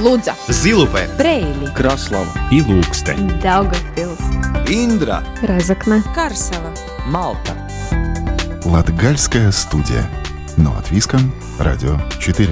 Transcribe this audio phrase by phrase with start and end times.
[0.00, 3.28] Лудза, Зилупе, Брейли, Краслава и Лукстен.
[3.42, 4.18] Daugavpils,
[4.66, 6.72] Индра Разокна, Карсела.
[7.06, 7.54] Малта
[8.64, 10.08] Латгальская студия.
[10.56, 11.32] Но от Виском.
[11.58, 12.48] Радио 4.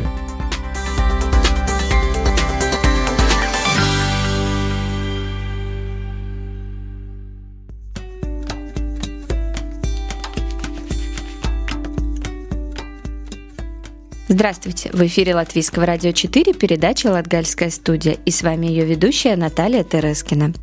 [14.39, 14.91] Здравствуйте!
[14.93, 20.55] В эфире Латвийского радио 4 передача «Латгальская студия» и с вами ее ведущая Наталья Терескина.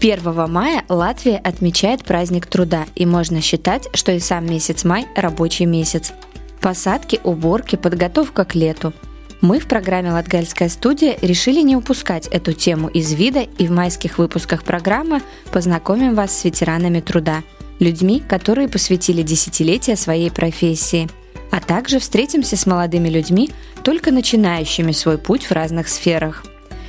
[0.00, 5.66] 1 мая Латвия отмечает праздник труда, и можно считать, что и сам месяц май– рабочий
[5.66, 6.12] месяц.
[6.60, 8.92] Посадки, уборки, подготовка к лету.
[9.40, 14.18] Мы в программе «Латгальская студия» решили не упускать эту тему из вида и в майских
[14.18, 17.44] выпусках программы познакомим вас с ветеранами труда,
[17.78, 21.08] людьми, которые посвятили десятилетия своей профессии–
[21.52, 23.50] а также встретимся с молодыми людьми,
[23.84, 26.44] только начинающими свой путь в разных сферах.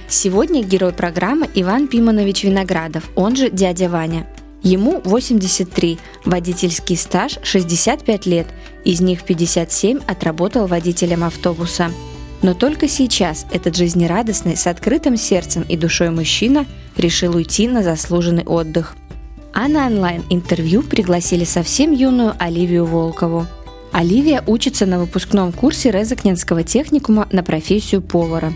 [0.07, 4.25] Сегодня герой программы Иван Пиманович Виноградов, он же дядя Ваня.
[4.61, 8.47] Ему 83, водительский стаж 65 лет,
[8.85, 11.91] из них 57 отработал водителем автобуса.
[12.41, 18.43] Но только сейчас этот жизнерадостный, с открытым сердцем и душой мужчина решил уйти на заслуженный
[18.43, 18.95] отдых.
[19.53, 23.45] А на онлайн-интервью пригласили совсем юную Оливию Волкову–
[23.93, 28.51] Оливия учится на выпускном курсе Резакненского техникума на профессию повара.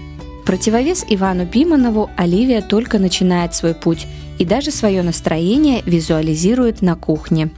[0.46, 4.08] противовес Ивану Пиманову Оливия только начинает свой путь
[4.40, 7.52] и даже свое настроение визуализирует на кухне.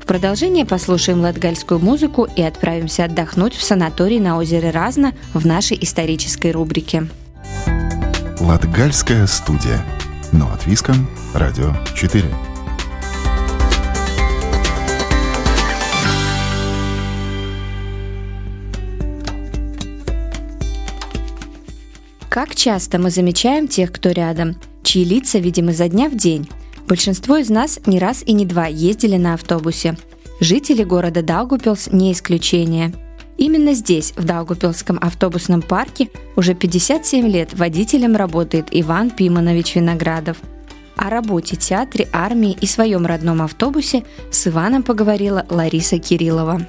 [0.00, 5.78] В продолжение послушаем латгальскую музыку и отправимся отдохнуть в санаторий на озере Разно в нашей
[5.82, 7.08] исторической рубрике.
[8.40, 9.84] Латгальская студия.
[10.32, 11.10] Но от Виском.
[11.34, 12.24] Радио 4.
[22.28, 26.46] Как часто мы замечаем тех, кто рядом, чьи лица видим изо дня в день?
[26.86, 29.96] Большинство из нас не раз и не два ездили на автобусе.
[30.38, 32.94] Жители города Даугупилс не исключение.
[33.38, 40.36] Именно здесь, в Даугупилском автобусном парке, уже 57 лет водителем работает Иван Пиманович Виноградов.
[40.96, 46.60] О работе, театре, армии и своем родном автобусе с Иваном поговорила Лариса Кириллова.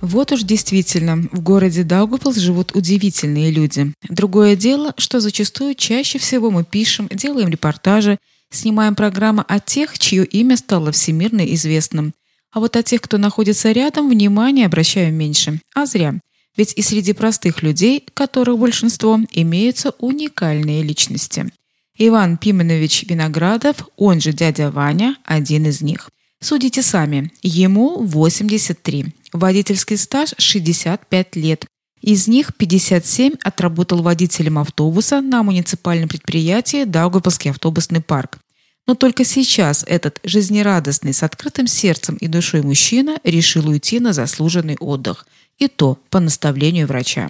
[0.00, 3.92] Вот уж действительно, в городе Даугавпилс живут удивительные люди.
[4.08, 8.18] Другое дело, что зачастую чаще всего мы пишем, делаем репортажи,
[8.50, 12.14] снимаем программы о тех, чье имя стало всемирно известным.
[12.50, 15.60] А вот о тех, кто находится рядом, внимания обращаем меньше.
[15.74, 16.14] А зря.
[16.56, 21.52] Ведь и среди простых людей, которых большинство, имеются уникальные личности.
[21.96, 26.08] Иван Пименович Виноградов, он же дядя Ваня, один из них–
[26.42, 27.30] Судите сами.
[27.42, 29.14] Ему 83.
[29.32, 31.66] Водительский стаж 65 лет.
[32.00, 38.38] Из них 57 отработал водителем автобуса на муниципальном предприятии Даугавпилский автобусный парк.
[38.86, 44.76] Но только сейчас этот жизнерадостный, с открытым сердцем и душой мужчина решил уйти на заслуженный
[44.80, 45.26] отдых.
[45.58, 47.28] И то по наставлению врача.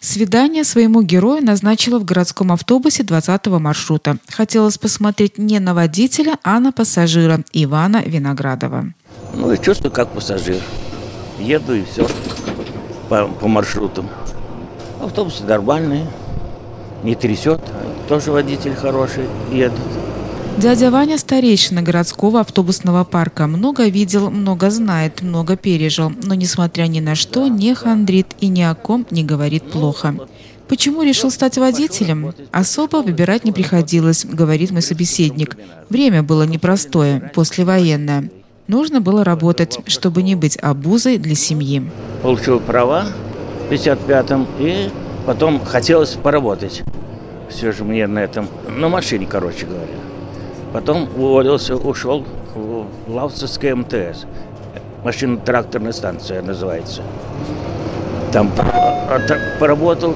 [0.00, 4.18] Свидание своему герою назначила в городском автобусе 20-го маршрута.
[4.28, 8.92] Хотелось посмотреть не на водителя, а на пассажира Ивана Виноградова.
[9.34, 10.62] Ну и чувствую, как пассажир.
[11.40, 12.06] Еду и все
[13.08, 14.08] по, по маршрутам.
[15.02, 16.06] Автобусы нормальные,
[17.02, 17.60] не трясет.
[18.08, 19.72] Тоже водитель хороший едет.
[20.60, 23.46] Дядя Ваня– старейшина городского автобусного парка.
[23.46, 26.10] Много видел, много знает, много пережил.
[26.24, 30.16] Но, несмотря ни на что, не хандрит и ни о ком не говорит плохо.
[30.66, 32.34] Почему решил стать водителем?
[32.50, 35.56] Особо выбирать не приходилось, говорит мой собеседник.
[35.90, 38.28] Время было непростое, послевоенное.
[38.66, 41.88] Нужно было работать, чтобы не быть обузой для семьи.
[42.20, 43.06] Получил права
[43.68, 44.90] в 55-м и
[45.24, 46.82] потом хотелось поработать.
[47.48, 49.94] Все же мне на этом, на машине, короче говоря.
[50.72, 52.24] Потом уволился, ушел
[52.54, 54.26] в Лавцевское МТС.
[55.04, 57.02] Машино-тракторная станция называется.
[58.32, 58.50] Там
[59.58, 60.14] поработал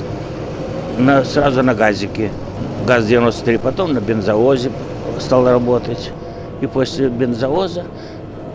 [0.99, 2.31] на, сразу на газике.
[2.87, 4.71] ГАЗ-93, потом на бензовозе
[5.19, 6.11] стал работать.
[6.61, 7.85] И после бензовоза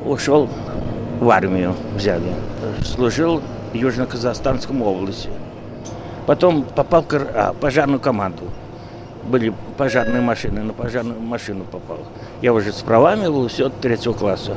[0.05, 0.47] ушел
[1.19, 2.33] в армию, взяли.
[2.85, 3.41] Служил
[3.71, 5.29] в Южно-Казахстанском области.
[6.25, 8.43] Потом попал в а, пожарную команду
[9.27, 11.99] были пожарные машины, на пожарную машину попал.
[12.41, 14.55] Я уже с правами был, все, третьего класса.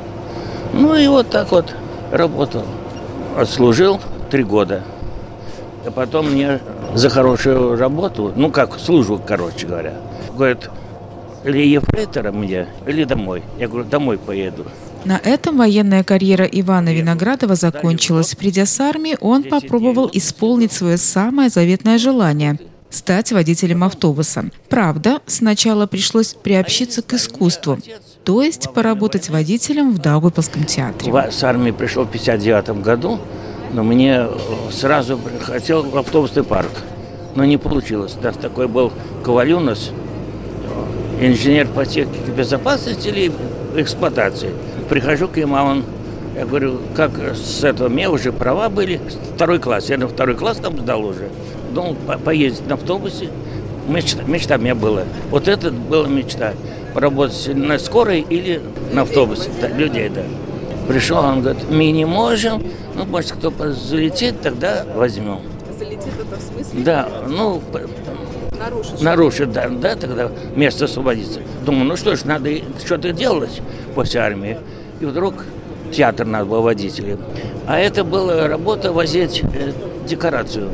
[0.72, 1.74] Ну и вот так вот
[2.12, 2.64] работал.
[3.36, 4.00] Отслужил
[4.30, 4.82] три года.
[5.86, 6.60] А потом мне
[6.94, 9.94] за хорошую работу, ну как, службу, короче говоря,
[10.34, 10.70] говорят,
[11.44, 13.42] или ефрейтором мне, или домой.
[13.58, 14.66] Я говорю, домой поеду.
[15.04, 18.34] На этом военная карьера Ивана Виноградова закончилась.
[18.34, 22.58] Придя с армии, он попробовал исполнить свое самое заветное желание
[22.90, 24.44] стать водителем автобуса.
[24.68, 27.78] Правда, сначала пришлось приобщиться к искусству,
[28.24, 31.12] то есть поработать водителем в Даугавпилском театре.
[31.30, 33.18] С армии пришел в 59 году,
[33.72, 34.26] но мне
[34.70, 36.70] сразу хотел в автобусный парк.
[37.36, 38.16] Но не получилось.
[38.20, 38.92] Да, такой был
[39.24, 39.92] Коваль у нас,
[41.20, 43.32] инженер по технике безопасности или
[43.76, 44.50] эксплуатации.
[44.88, 45.84] Прихожу к нему, а он,
[46.34, 49.00] я говорю, как с этого, у меня уже права были,
[49.36, 51.28] второй класс, я на второй класс там сдал уже.
[51.70, 53.28] Думал, по поездить на автобусе,
[53.88, 55.04] мечта, мечта у меня была.
[55.30, 56.54] Вот это была мечта,
[56.94, 58.60] поработать на скорой или
[58.92, 60.22] на автобусе, да, людей, да.
[60.88, 62.64] Пришел, он говорит, мы не можем,
[62.96, 65.40] ну, может, кто залетит, тогда возьмем.
[65.78, 66.82] Залетит это в смысле?
[66.82, 67.62] Да, ну,
[68.60, 69.02] нарушит.
[69.02, 71.40] Нарушит, да, да, тогда место освободится.
[71.64, 72.50] Думаю, ну что ж, надо
[72.84, 73.60] что-то делать
[73.94, 74.58] после армии.
[75.00, 75.44] И вдруг
[75.92, 77.20] театр надо было водителем.
[77.66, 79.72] А это была работа возить э,
[80.06, 80.70] декорацию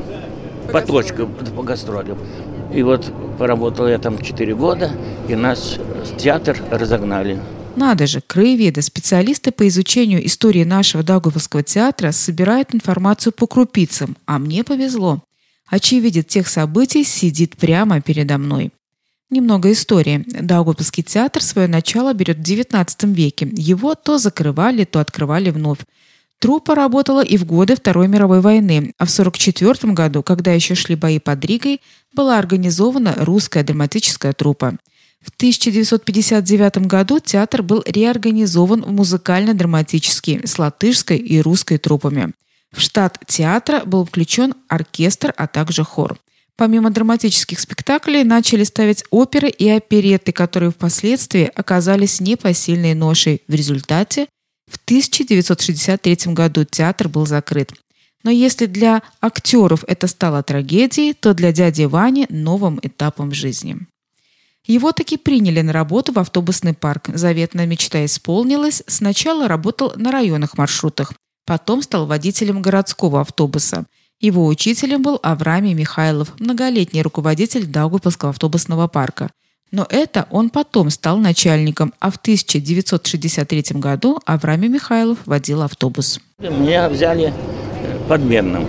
[0.66, 2.18] по, по точкам, по гастролям.
[2.72, 4.90] И вот поработал я там 4 года,
[5.28, 5.78] и нас
[6.18, 7.38] театр разогнали.
[7.76, 14.38] Надо же, краеведы, специалисты по изучению истории нашего Даугавпилского театра собирают информацию по крупицам, а
[14.38, 15.22] мне повезло.
[15.68, 18.72] Очевидец тех событий сидит прямо передо мной.
[19.28, 20.24] Немного истории.
[20.26, 23.48] Даугавпилский театр свое начало берет в XIX веке.
[23.52, 25.80] Его то закрывали, то открывали вновь.
[26.38, 30.94] Труппа работала и в годы Второй мировой войны, а в 1944 году, когда еще шли
[30.94, 31.80] бои под Ригой,
[32.12, 34.76] была организована русская драматическая труппа.
[35.20, 42.32] В 1959 году театр был реорганизован в музыкально-драматический с латышской и русской труппами.
[42.70, 46.18] В штат театра был включен оркестр, а также хор.
[46.56, 53.42] Помимо драматических спектаклей начали ставить оперы и опереты, которые впоследствии оказались непосильной ношей.
[53.48, 54.26] В результате
[54.70, 57.72] в 1963 году театр был закрыт.
[58.22, 63.78] Но если для актеров это стало трагедией, то для дяди Вани– новым этапом жизни.
[64.66, 67.08] Его таки приняли на работу в автобусный парк.
[67.14, 68.82] Заветная мечта исполнилась.
[68.88, 71.12] Сначала работал на районных маршрутах.
[71.44, 73.86] Потом стал водителем городского автобуса.
[74.18, 79.30] Его учителем был Авраамий Михайлов, многолетний руководитель Даугавпилского автобусного парка.
[79.72, 86.20] Но это он потом стал начальником, а в 1963 году Авраамий Михайлов водил автобус.
[86.38, 88.66] Меня взяли э, подменным.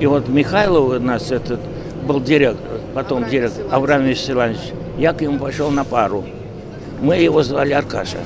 [0.00, 1.60] И вот Михайлов у нас этот
[2.06, 4.58] был директор, потом директор Авраам Васильевич.
[4.98, 6.24] Я к нему пошел на пару.
[7.00, 8.18] Мы его звали Аркаша.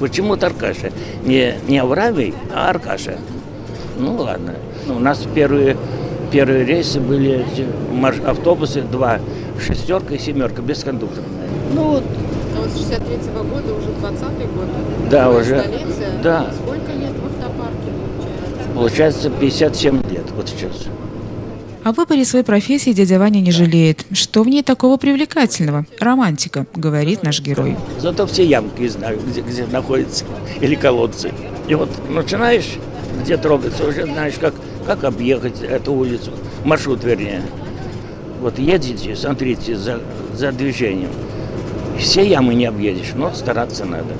[0.00, 0.90] Почему-то Аркаша.
[1.24, 3.16] Не, не Авраамий, а Аркаша.
[3.96, 4.54] Ну ладно.
[4.88, 5.76] У нас первые,
[6.32, 7.44] первые рейсы были
[8.26, 9.20] автобусы, два,
[9.64, 11.24] шестерка и семерка, без кондуктора.
[11.72, 12.04] Ну вот.
[12.56, 14.66] А вот с 63 -го года уже 20-й год.
[15.10, 15.60] Да, уже.
[15.60, 15.86] Столица.
[16.22, 16.46] Да.
[16.62, 17.90] Сколько лет в автопарке
[18.74, 18.74] получается?
[18.74, 20.86] Получается 57 лет вот сейчас.
[21.82, 24.04] О выборе своей профессии дядя Ваня не жалеет.
[24.12, 25.86] Что в ней такого привлекательного?
[25.98, 27.76] Романтика, говорит наш герой.
[27.98, 30.26] Зато все ямки знаю, где, где находятся,
[30.60, 31.32] или колодцы.
[31.68, 32.76] И вот начинаешь
[33.22, 34.54] где трогаться, уже знаешь, как,
[34.86, 36.32] как объехать эту улицу,
[36.64, 37.42] маршрут вернее.
[38.40, 40.00] Вот едете, смотрите за,
[40.34, 41.10] за движением.
[42.00, 44.14] Все ямы не объедешь, но стараться надо.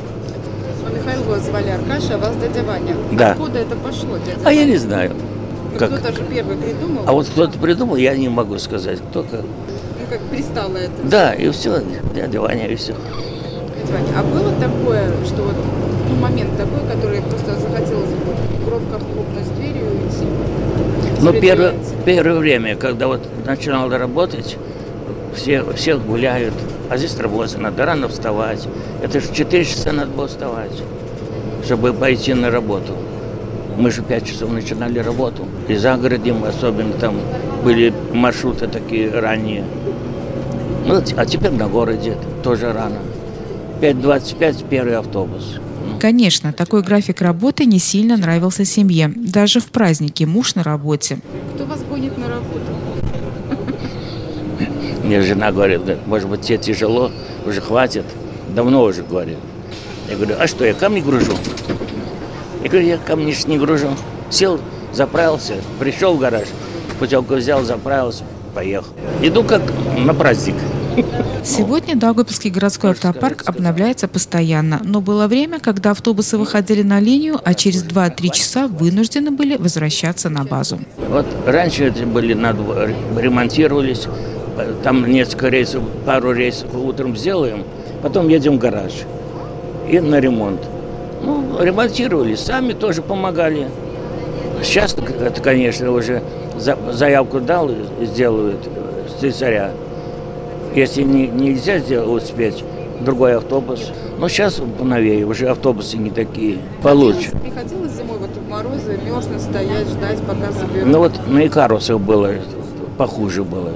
[0.87, 2.95] А Михаил звали Аркаша, а вас дядя Ваня.
[3.13, 3.33] Да.
[3.33, 4.61] Откуда это пошло, дядя А Ваня?
[4.61, 5.13] я не знаю.
[5.73, 7.03] Ну, Как, кто-то же первый придумал.
[7.07, 9.41] а вот кто-то придумал, я не могу сказать, кто как.
[9.43, 10.93] Ну, как пристало это.
[11.05, 11.81] Да, и все,
[12.15, 12.93] дядя Ваня, и все.
[12.93, 15.55] Дядя Ваня, а было такое, что вот
[16.09, 18.11] ну, момент такой, который просто захотелось
[18.67, 20.27] громко хлопнуть дверью и уйти?
[21.23, 24.57] Ну, первое, первое время, когда вот начинал работать,
[25.35, 26.55] все, все гуляют,
[26.91, 28.67] а здесь работать надо, рано вставать.
[29.03, 30.73] Это же в 4 часа надо было вставать,
[31.65, 32.95] чтобы пойти на работу.
[33.79, 35.47] Мы же 5 часов начинали работу.
[35.69, 37.15] И за городом особенно там
[37.65, 39.65] были маршруты такие ранние.
[40.87, 42.99] Ну, а теперь на городе тоже рано.
[43.81, 45.61] 5.25 первый автобус.
[46.01, 49.13] Конечно, такой график работы не сильно нравился семье.
[49.15, 51.19] Даже в праздники муж на работе.
[51.55, 52.80] Кто вас гонит на работу?
[55.11, 57.11] Мне жена говорит, говорит, может быть, тебе тяжело,
[57.45, 58.05] уже хватит.
[58.55, 59.39] Давно уже говорит.
[60.09, 61.33] Я говорю, а что, я камни гружу?
[62.63, 63.89] Я говорю, я камни не гружу.
[64.31, 64.61] Сел,
[64.93, 66.47] заправился, пришел в гараж,
[67.01, 68.23] путевку взял, заправился,
[68.55, 68.93] поехал.
[69.21, 69.63] Иду как
[69.99, 70.55] на праздник.
[71.43, 77.55] Сегодня Даугавпилский городской автопарк обновляется постоянно, но было время, когда автобусы выходили на линию, а
[77.55, 80.79] через 2-3 часа вынуждены были возвращаться на базу.
[81.09, 84.07] Вот раньше это были, ремонтировались,
[84.83, 87.65] там несколько рейсов, пару рейсов утром сделаем,
[88.03, 88.93] потом едем в гараж
[89.89, 90.61] и на ремонт.
[91.23, 93.69] Ну, ремонтировали, сами тоже помогали.
[94.63, 96.23] Сейчас это, конечно, уже
[96.59, 98.69] заявку дал и сделают
[99.19, 99.73] с царя.
[100.75, 102.65] Если не, нельзя сделать, успеть,
[103.01, 103.91] другой автобус.
[104.19, 106.59] Но сейчас новее, уже автобусы не такие.
[106.83, 107.31] Получше.
[107.31, 110.87] Приходилось зимой вот в морозы мерзнуть, стоять, ждать, пока заберут?
[110.87, 112.35] Ну вот на Икарусах было,
[112.97, 113.73] похуже было.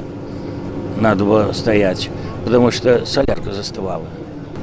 [1.04, 2.08] Надо было стоять,
[2.46, 4.06] потому что солярка застывала.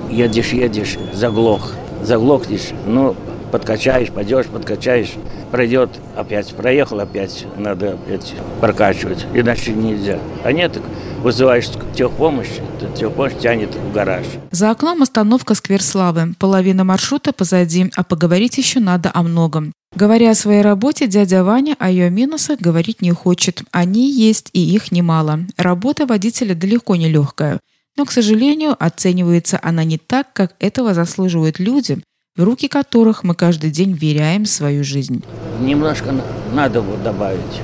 [0.09, 3.15] Едешь, едешь, заглох, заглохнешь, ну,
[3.51, 5.13] подкачаешь, пойдешь, подкачаешь,
[5.51, 10.19] пройдет, опять проехал, опять надо опять прокачивать, иначе нельзя.
[10.43, 10.79] А нет,
[11.19, 12.59] вызываешь техпомощь,
[12.97, 14.25] техпомощь тянет в гараж.
[14.51, 16.33] За окном остановка Сквер Славы.
[16.39, 19.73] Половина маршрута позади, а поговорить еще надо о многом.
[19.95, 23.63] Говоря о своей работе, дядя Ваня о ее минусах говорить не хочет.
[23.71, 25.41] Они есть, и их немало.
[25.57, 27.59] Работа водителя далеко не легкая.
[27.97, 32.01] Но, к сожалению, оценивается она не так, как этого заслуживают люди,
[32.41, 35.23] в руки которых мы каждый день веряем свою жизнь.
[35.61, 36.11] Немножко
[36.53, 37.61] надо вот добавить.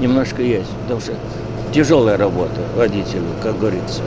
[0.00, 1.14] Немножко есть, потому что
[1.72, 4.02] тяжелая работа водителю, как говорится,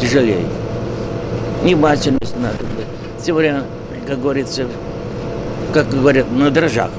[0.00, 0.46] тяжелее.
[1.62, 2.86] Внимательность надо быть.
[3.20, 3.64] Все время,
[4.06, 4.68] как говорится,
[5.74, 6.92] как говорят, на дрожжах.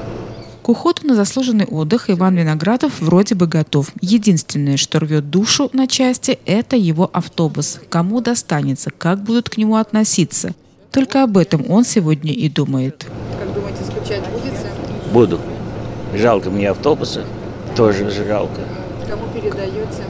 [0.62, 3.92] К уходу на заслуженный отдых Иван Виноградов вроде бы готов.
[4.02, 7.80] Единственное, что рвет душу на части, это его автобус.
[7.88, 10.52] Кому достанется, как будут к нему относиться.
[10.92, 13.06] Только об этом он сегодня и думает.
[13.38, 14.66] Как думаете, скучать будете?
[15.12, 15.38] Буду.
[16.14, 17.24] Жалко мне автобуса,
[17.76, 18.60] тоже жалко.
[19.08, 20.02] Кому передаете?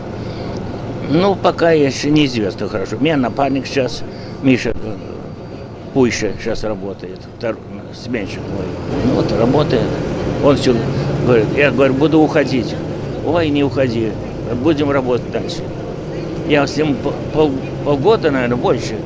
[1.10, 2.96] Ну, пока еще неизвестно хорошо.
[2.96, 4.02] У меня напарник сейчас,
[4.42, 4.96] Миша э,
[5.92, 7.20] Пуйша сейчас работает,
[7.92, 8.66] сменщик мой.
[9.04, 9.82] Ну вот, работает.
[10.42, 10.74] Он все
[11.26, 12.74] говорит, я говорю, буду уходить.
[13.26, 14.12] Ой, не уходи,
[14.62, 15.62] будем работать дальше.
[16.48, 16.96] Я с ним
[17.34, 17.52] пол,
[17.84, 18.96] полгода, наверное, больше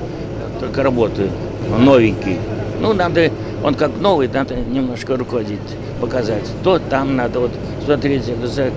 [0.61, 1.31] только работаю,
[1.79, 2.39] новенький.
[2.81, 3.31] Ну, надо,
[3.63, 5.59] он как новый, надо немножко руководить,
[6.01, 6.49] показать.
[6.63, 7.53] То там надо вот
[7.85, 8.71] смотреть, за,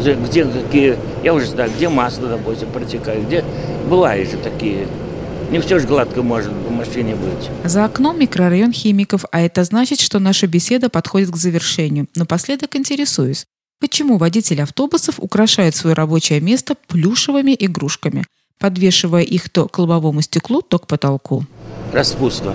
[0.00, 3.44] за, где какие, я уже знаю, где масло, допустим, протекает, где
[3.88, 4.86] бывают же такие
[5.50, 7.50] не все же гладко может в машине быть.
[7.64, 12.08] За окном микрорайон химиков, а это значит, что наша беседа подходит к завершению.
[12.14, 13.46] Напоследок интересуюсь,
[13.80, 18.24] почему водители автобусов украшают свое рабочее место плюшевыми игрушками,
[18.58, 21.44] подвешивая их то к лобовому стеклу, то к потолку?
[21.92, 22.54] Распутство.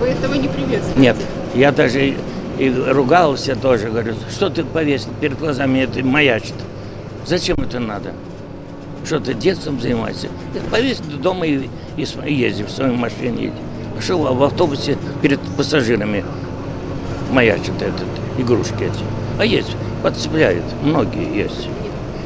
[0.00, 1.00] Вы этого не приветствуете?
[1.00, 1.16] Нет,
[1.54, 2.16] я даже
[2.58, 6.54] и ругался тоже, говорю, что ты повесил перед глазами, это маячит.
[7.26, 8.12] Зачем это надо?
[9.04, 10.28] Что ты детством занимаешься?
[10.70, 13.52] Повесь дома и, и, и езди в своей машине.
[14.00, 16.24] Что в автобусе перед пассажирами
[17.30, 18.06] маячат этот,
[18.38, 19.04] игрушки эти.
[19.38, 21.68] А есть, подцепляют, многие есть.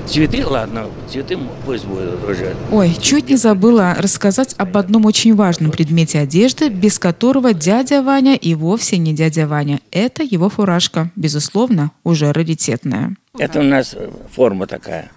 [0.07, 2.55] Цветы, ладно, цветы пусть будут уже.
[2.71, 8.37] Ой, чуть не забыла рассказать об одном очень важном предмете одежды, без которого дядя Ваня
[8.37, 9.81] и вовсе не дядя Ваня.
[9.91, 13.17] Это его фуражка, безусловно, уже раритетная.
[13.39, 13.97] Это у нас
[14.35, 15.11] форма такая.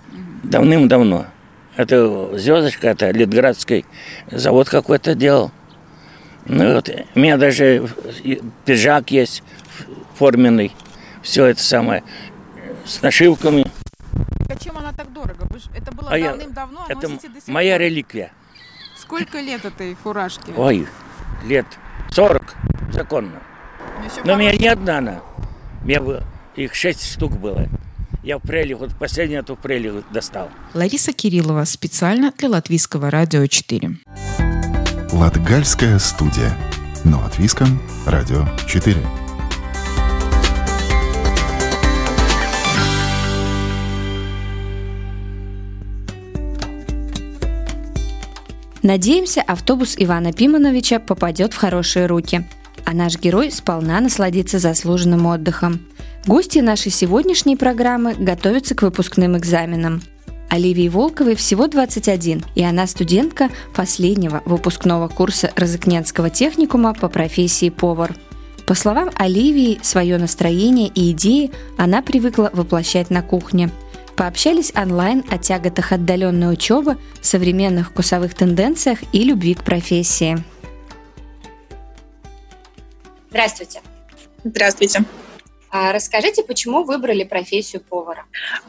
[0.43, 1.27] Давным-давно.
[1.75, 3.86] Это звездочка, это Литградский
[4.31, 5.51] завод какой-то делал.
[6.46, 7.88] Ну вот, у меня даже
[8.65, 9.43] пиджак есть
[10.15, 10.74] форменный.
[11.22, 12.03] Все это самое.
[12.86, 13.65] С нашивками.
[15.00, 15.48] Так дорого?
[15.50, 17.82] Вы ж- Это было А я- давным-давно, а Это носите до сих моя пор.
[17.84, 18.32] реликвия.
[18.98, 20.51] Сколько лет этой фуражке?
[20.58, 20.88] Ой,
[21.46, 21.65] лет
[22.10, 22.53] 40
[22.91, 23.39] законно.
[24.00, 25.22] Ну, еще Но у меня не одна она.
[25.82, 26.22] У меня бы-
[26.58, 27.65] их шесть штук было.
[28.24, 30.50] Я в преле, вот последнюю эту преле достал.
[30.74, 34.00] Лариса Кириллова специально для Латвийского радио 4.
[35.13, 36.51] Латгальская студия.
[37.06, 37.82] Но от Виском.
[38.06, 38.98] Радио 4.
[48.81, 52.48] Надеемся, автобус Ивана Пимановича попадет в хорошие руки,
[52.86, 55.81] а наш герой сполна насладится заслуженным отдыхом.
[56.25, 60.01] Гости нашей сегодняшней программы готовятся к выпускным экзаменам.
[60.50, 68.15] Оливии Волковой всего 21, и она студентка последнего выпускного курса Розыкненского техникума по профессии повар.
[68.65, 73.69] По словам Оливии, свое настроение и идеи она привыкла воплощать на кухне–
[74.20, 80.38] Пообщались онлайн о тяготах отдаленной учебы, современных вкусовых тенденциях и любви к профессии.
[83.30, 83.80] Здравствуйте.
[84.44, 85.06] Здравствуйте.
[85.70, 88.26] А расскажите, почему выбрали профессию повара?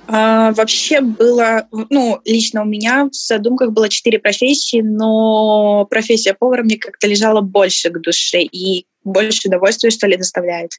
[0.06, 6.62] А, вообще было, ну, лично у меня в задумках было четыре профессии, но профессия повара
[6.62, 10.74] мне как-то лежала больше к душе и больше удовольствия, что ли, доставляет.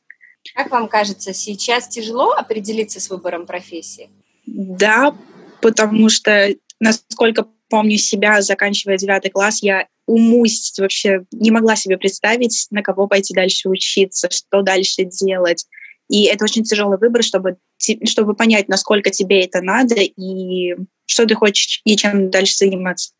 [0.55, 4.09] Как вам кажется, сейчас тяжело определиться с выбором профессии?
[4.53, 5.15] Да,
[5.61, 12.67] потому что, насколько помню себя, заканчивая девятый класс, я умусь вообще не могла себе представить,
[12.69, 15.65] на кого пойти дальше учиться, что дальше делать.
[16.09, 17.57] И это очень тяжелый выбор, чтобы,
[18.03, 23.13] чтобы понять, насколько тебе это надо и что ты хочешь и чем дальше заниматься.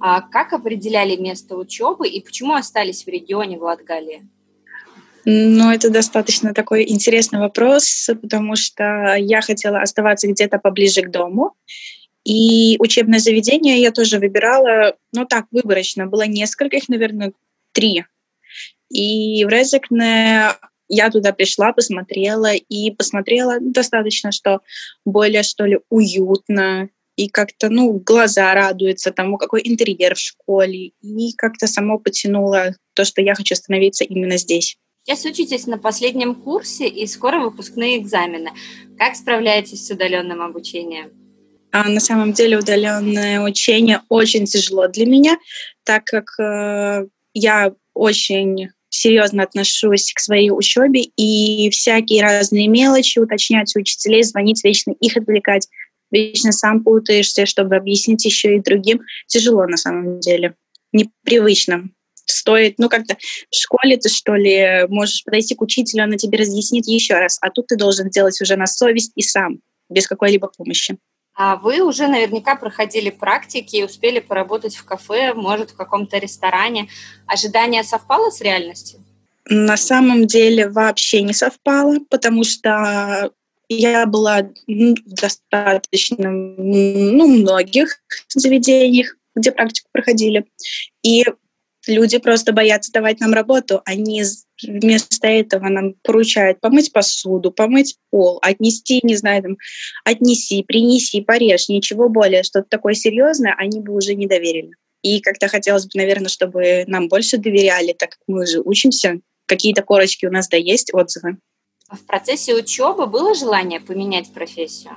[0.00, 4.28] А как определяли место учебы и почему остались в регионе в Латгалии?
[5.24, 11.54] Ну, это достаточно такой интересный вопрос, потому что я хотела оставаться где-то поближе к дому.
[12.24, 16.06] И учебное заведение я тоже выбирала, ну так, выборочно.
[16.06, 17.32] Было несколько, их, наверное,
[17.72, 18.04] три.
[18.90, 20.50] И в Резекне
[20.88, 24.60] я туда пришла, посмотрела, и посмотрела достаточно, что
[25.04, 31.32] более, что ли, уютно, и как-то, ну, глаза радуются тому, какой интерьер в школе, и
[31.36, 34.76] как-то само потянуло то, что я хочу становиться именно здесь.
[35.04, 38.50] Сейчас учитесь на последнем курсе и скоро выпускные экзамены.
[38.96, 41.10] Как справляетесь с удаленным обучением?
[41.72, 45.38] А на самом деле удаленное учение очень тяжело для меня,
[45.84, 53.74] так как э, я очень серьезно отношусь к своей учебе и всякие разные мелочи уточнять
[53.74, 55.66] у учителей, звонить, вечно их отвлекать,
[56.12, 59.00] вечно сам путаешься, чтобы объяснить еще и другим.
[59.26, 60.54] Тяжело на самом деле,
[60.92, 61.88] непривычно
[62.26, 63.16] стоит, ну как-то
[63.50, 67.50] в школе ты что ли можешь подойти к учителю, она тебе разъяснит еще раз, а
[67.50, 70.98] тут ты должен делать уже на совесть и сам, без какой-либо помощи.
[71.34, 76.88] А вы уже наверняка проходили практики и успели поработать в кафе, может, в каком-то ресторане.
[77.26, 79.00] Ожидание совпало с реальностью?
[79.46, 83.32] На самом деле вообще не совпало, потому что
[83.68, 90.44] я была в достаточно ну, многих заведениях, где практику проходили.
[91.02, 91.24] И
[91.86, 93.82] люди просто боятся давать нам работу.
[93.84, 94.22] Они
[94.62, 99.56] вместо этого нам поручают помыть посуду, помыть пол, отнести, не знаю, там,
[100.04, 104.72] отнеси, принеси, порежь, ничего более, что-то такое серьезное они бы уже не доверили.
[105.02, 109.20] И как-то хотелось бы, наверное, чтобы нам больше доверяли, так как мы уже учимся.
[109.46, 111.38] Какие-то корочки у нас да есть, отзывы.
[111.90, 114.96] В процессе учебы было желание поменять профессию?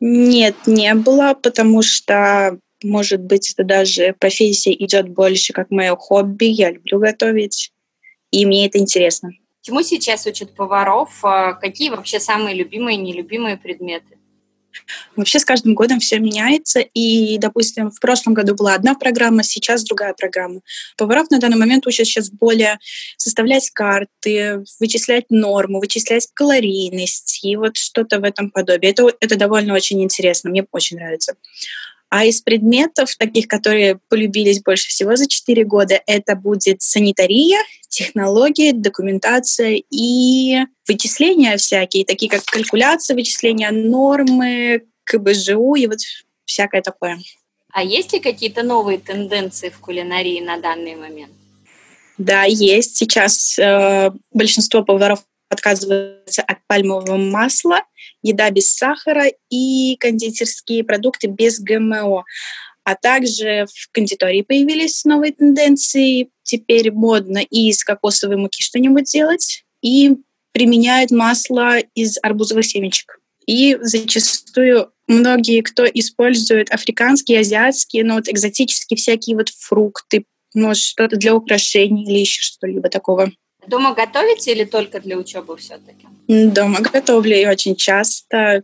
[0.00, 6.46] Нет, не было, потому что может быть, это даже профессия идет больше как мое хобби.
[6.46, 7.72] Я люблю готовить,
[8.30, 9.30] и мне это интересно.
[9.62, 11.24] Чему сейчас учат поваров?
[11.24, 14.18] А какие вообще самые любимые и нелюбимые предметы?
[15.16, 19.84] Вообще с каждым годом все меняется, и, допустим, в прошлом году была одна программа, сейчас
[19.84, 20.60] другая программа.
[20.96, 22.78] Поваров на данный момент учат сейчас более
[23.16, 28.88] составлять карты, вычислять норму, вычислять калорийность и вот что-то в этом подобии.
[28.88, 31.34] Это, это довольно очень интересно, мне очень нравится.
[32.14, 38.72] А из предметов, таких, которые полюбились больше всего за 4 года, это будет санитария, технологии,
[38.72, 46.00] документация и вычисления всякие, такие как калькуляция, вычисления нормы, КБЖУ и вот
[46.44, 47.18] всякое такое.
[47.72, 51.32] А есть ли какие-то новые тенденции в кулинарии на данный момент?
[52.18, 52.94] Да, есть.
[52.94, 55.20] Сейчас э, большинство поваров
[55.52, 57.80] отказываются от пальмового масла,
[58.22, 62.24] еда без сахара и кондитерские продукты без ГМО.
[62.84, 66.30] А также в кондитерии появились новые тенденции.
[66.42, 69.64] Теперь модно и из кокосовой муки что-нибудь делать.
[69.82, 70.16] И
[70.52, 73.20] применяют масло из арбузовых семечек.
[73.46, 81.16] И зачастую многие, кто использует африканские, азиатские, ну вот экзотические всякие вот фрукты, может, что-то
[81.16, 83.32] для украшений или еще что-либо такого.
[83.66, 86.06] Дома готовите или только для учебы все-таки?
[86.28, 88.62] Дома готовлю и очень часто,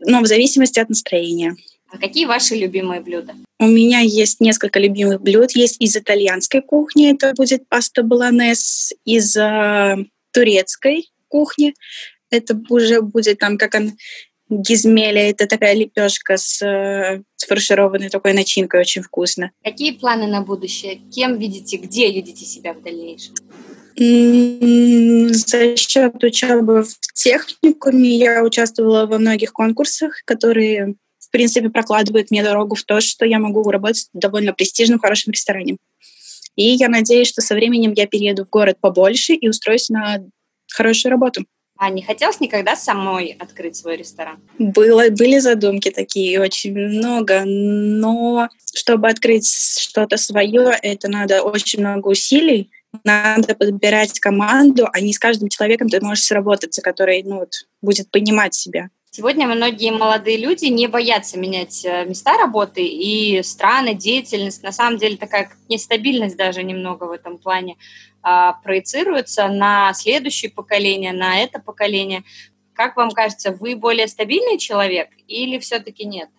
[0.00, 1.56] но в зависимости от настроения.
[1.90, 3.34] А какие ваши любимые блюда?
[3.58, 5.52] У меня есть несколько любимых блюд.
[5.52, 9.96] Есть из итальянской кухни, это будет паста баланес, из э,
[10.32, 11.74] турецкой кухни,
[12.30, 13.92] это уже будет там, как он,
[14.48, 19.50] гизмеля, это такая лепешка с, э, с фаршированной такой начинкой, очень вкусно.
[19.62, 21.00] Какие планы на будущее?
[21.14, 23.34] Кем видите, где видите себя в дальнейшем?
[23.96, 32.42] За счет учебы в техникуме я участвовала во многих конкурсах, которые, в принципе, прокладывают мне
[32.42, 35.76] дорогу в то, что я могу работать в довольно престижном, хорошем ресторане.
[36.56, 40.24] И я надеюсь, что со временем я перееду в город побольше и устроюсь на
[40.70, 41.44] хорошую работу.
[41.76, 44.36] А не хотелось никогда самой открыть свой ресторан?
[44.58, 49.48] Было, были задумки такие очень много, но чтобы открыть
[49.80, 52.70] что-то свое, это надо очень много усилий,
[53.04, 58.10] надо подбирать команду, а не с каждым человеком ты можешь сработаться, который ну, вот, будет
[58.10, 58.90] понимать себя.
[59.10, 64.62] Сегодня многие молодые люди не боятся менять э, места работы и страны, деятельность.
[64.62, 67.76] На самом деле такая нестабильность даже немного в этом плане
[68.22, 72.24] а, проецируется на следующее поколение, на это поколение.
[72.72, 76.30] Как вам кажется, вы более стабильный человек или все-таки нет?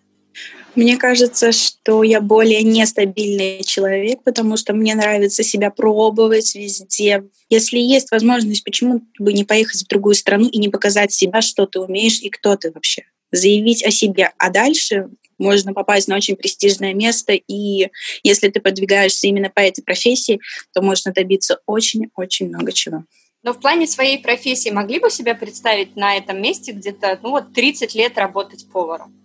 [0.74, 7.24] Мне кажется, что я более нестабильный человек, потому что мне нравится себя пробовать везде.
[7.48, 11.66] Если есть возможность, почему бы не поехать в другую страну и не показать себя, что
[11.66, 13.04] ты умеешь и кто ты вообще?
[13.30, 14.32] Заявить о себе.
[14.38, 17.88] А дальше можно попасть на очень престижное место, и
[18.22, 20.40] если ты продвигаешься именно по этой профессии,
[20.72, 23.04] то можно добиться очень-очень много чего.
[23.42, 27.52] Но в плане своей профессии могли бы себя представить на этом месте где-то, ну вот,
[27.52, 29.23] 30 лет работать поваром?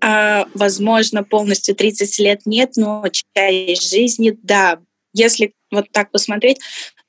[0.00, 3.04] А, возможно, полностью 30 лет нет, но
[3.34, 4.78] часть жизни, да.
[5.12, 6.58] Если вот так посмотреть,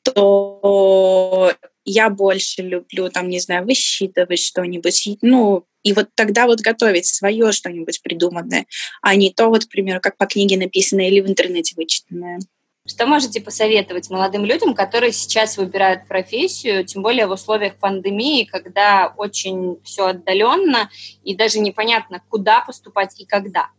[0.03, 1.53] то
[1.85, 7.51] я больше люблю, там, не знаю, высчитывать что-нибудь, ну, и вот тогда вот готовить свое
[7.51, 8.65] что-нибудь придуманное,
[9.01, 12.39] а не то вот, к примеру, как по книге написанное или в интернете вычитанное.
[12.87, 19.13] Что можете посоветовать молодым людям, которые сейчас выбирают профессию, тем более в условиях пандемии, когда
[19.17, 20.89] очень все отдаленно
[21.23, 23.69] и даже непонятно, куда поступать и когда?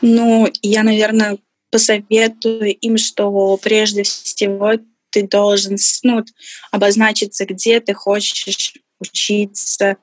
[0.00, 1.38] Ну, я, наверное,
[1.70, 4.72] посоветую им, что прежде всего
[5.10, 6.24] ты должен ну,
[6.72, 9.96] обозначиться, где ты хочешь учиться.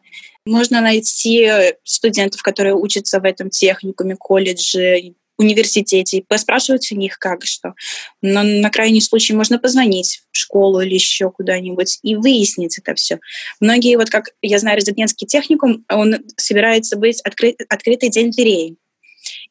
[0.46, 1.50] Можно найти
[1.84, 7.74] студентов, которые учатся в этом техникуме, колледже, университете поспрашивать у них как что.
[8.22, 13.20] Но на крайний случай можно позвонить в школу или еще куда-нибудь и выяснить это все.
[13.60, 18.78] Многие, вот как я знаю, резидентский техникум, он собирается быть откры- открытый день дверей.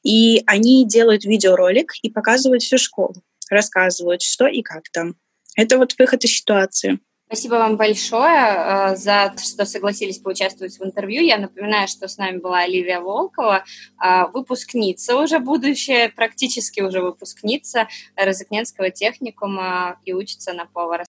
[0.03, 3.15] И они делают видеоролик и показывают всю школу,
[3.51, 5.17] рассказывают, что и как там.
[5.57, 7.01] Это вот выход из ситуации.
[7.29, 11.23] Спасибо вам большое э, за то, что согласились поучаствовать в интервью.
[11.23, 13.65] Я напоминаю, что с нами была Оливия Волкова,
[14.03, 17.87] э, выпускница уже будущая, практически уже выпускница
[18.17, 21.05] Розыкненского техникума и учится на повара.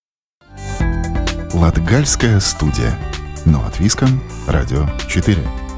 [1.53, 2.91] Латгальская студия.
[3.45, 4.21] Но от Виском.
[4.45, 5.68] Радио 4.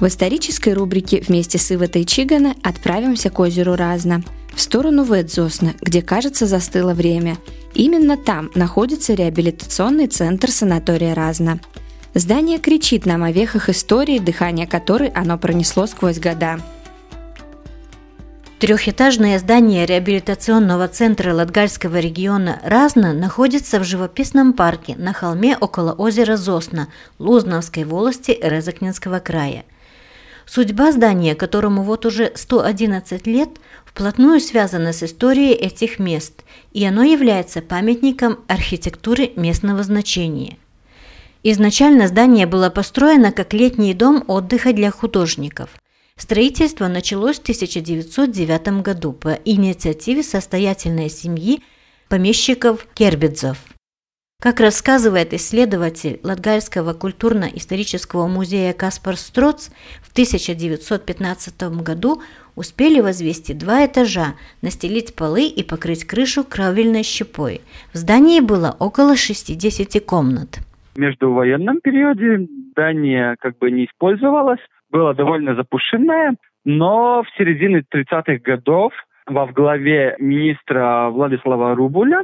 [0.00, 4.22] В исторической рубрике вместе с Иватой Чигана отправимся к озеру Разно,
[4.54, 7.36] в сторону Ветзосна, где, кажется, застыло время.
[7.74, 11.58] Именно там находится реабилитационный центр санатория Разно.
[12.14, 16.60] Здание кричит нам о вехах истории, дыхание которой оно пронесло сквозь года.
[18.60, 26.36] Трехэтажное здание реабилитационного центра Латгальского региона Разно находится в живописном парке на холме около озера
[26.36, 26.86] Зосна
[27.18, 29.64] Лузновской волости Резакненского края–
[30.48, 33.50] Судьба здания, которому вот уже 111 лет,
[33.84, 40.56] вплотную связана с историей этих мест, и оно является памятником архитектуры местного значения.
[41.42, 45.68] Изначально здание было построено как летний дом отдыха для художников.
[46.16, 51.62] Строительство началось в 1909 году по инициативе состоятельной семьи
[52.08, 53.58] помещиков Кербидзов–
[54.40, 59.70] как рассказывает исследователь Латгальского культурно-исторического музея Каспар Строц,
[60.00, 62.22] в 1915 году
[62.54, 67.62] успели возвести два этажа, настелить полы и покрыть крышу кровельной щепой.
[67.92, 70.60] В здании было около 60 комнат.
[70.94, 74.60] В междувоенном периоде здание как бы не использовалось,
[74.92, 78.92] было довольно запущенное, но в середине 30-х годов
[79.26, 82.22] во главе министра Владислава Рубуля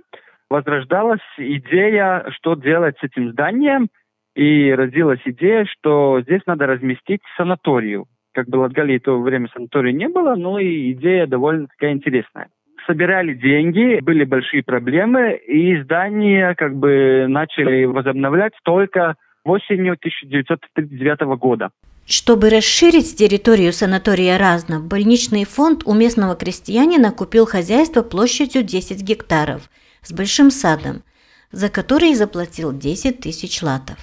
[0.54, 3.88] возрождалась идея, что делать с этим зданием,
[4.36, 8.06] и родилась идея, что здесь надо разместить санаторию.
[8.32, 12.48] Как бы Латгалии в то время санатории не было, но и идея довольно такая интересная.
[12.86, 21.70] Собирали деньги, были большие проблемы, и здание как бы начали возобновлять только осенью 1939 года.
[22.06, 29.68] Чтобы расширить территорию санатория Разно, больничный фонд у местного крестьянина купил хозяйство площадью 10 гектаров–
[30.04, 31.02] с большим садом,
[31.50, 33.96] за который заплатил 10 тысяч латов.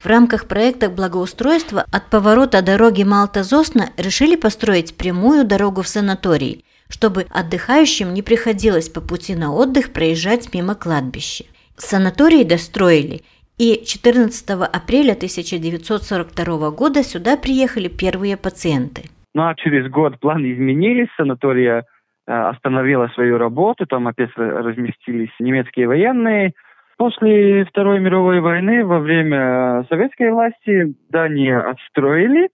[0.00, 7.26] В рамках проекта благоустройства от поворота дороги Малта-Зосна решили построить прямую дорогу в санаторий, чтобы
[7.30, 11.44] отдыхающим не приходилось по пути на отдых проезжать мимо кладбища.
[11.76, 13.22] Санаторий достроили,
[13.58, 19.02] и 14 апреля 1942 года сюда приехали первые пациенты.
[19.34, 21.84] Ну а через год планы изменились, санатория
[22.28, 26.52] остановила свою работу, там опять разместились немецкие военные.
[26.96, 32.50] После Второй мировой войны, во время советской власти, здание отстроили,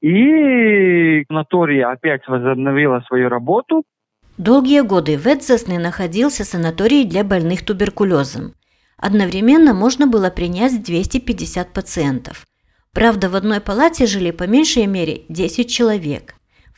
[0.00, 3.82] и санаторий опять возобновила свою работу.
[4.38, 8.52] Долгие годы в Эдзасне находился санаторий для больных туберкулезом.
[8.98, 12.46] Одновременно можно было принять 250 пациентов.
[12.92, 16.35] Правда, в одной палате жили по меньшей мере 10 человек.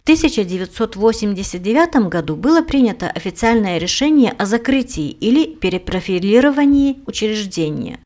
[0.08, 7.98] 1989 году было принято официальное решение о закрытии или перепрофилировании учреждения.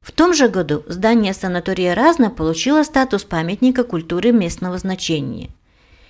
[0.00, 5.50] В том же году здание санатория Разно получило статус памятника культуры местного значения.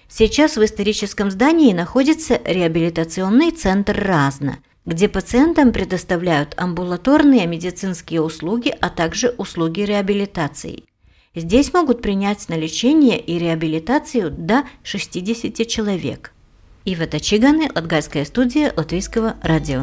[0.07, 8.91] Сейчас в историческом здании находится реабилитационный центр Разно, где пациентам предоставляют амбулаторные медицинские услуги, а
[8.91, 10.85] также услуги реабилитации.
[11.35, 16.33] Здесь могут принять на лечение и реабилитацию до 60 человек.
[16.85, 19.83] Ива Тачиганы, Латгальская студия Латвийского радио.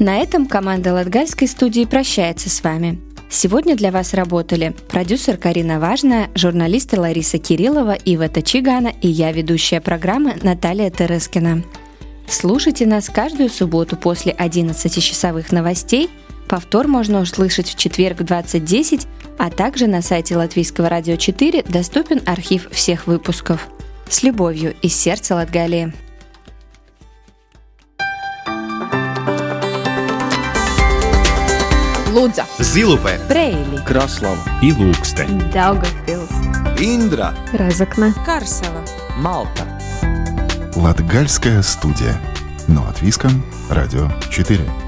[0.00, 3.00] На этом команда Латгальской студии прощается с вами.
[3.30, 9.80] Сегодня для вас работали продюсер Карина Важная, журналисты Лариса Кириллова, Ива Тачигана и я, ведущая
[9.80, 11.62] программы Наталья Терескина.
[12.26, 16.10] Слушайте нас каждую субботу после 11-часовых новостей.
[16.48, 19.06] Повтор можно услышать в четверг в 20.10,
[19.38, 23.68] а также на сайте Латвийского радио 4 доступен архив всех выпусков.
[24.08, 25.92] С любовью из сердца Латгалии.
[32.14, 34.38] Лудза, Zilupē, Брейли, Краслава.
[34.62, 36.32] Ilūkste, Daugavpils,
[36.78, 38.82] Indra, Разокна, Карсела.
[39.18, 39.62] Малта.
[40.74, 42.18] Латгальская студия.
[42.66, 43.44] Но от Виском.
[43.68, 44.87] Радио 4.